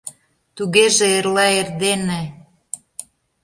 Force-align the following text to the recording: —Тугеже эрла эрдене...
—Тугеже 0.55 1.07
эрла 1.17 1.47
эрдене... 1.59 2.21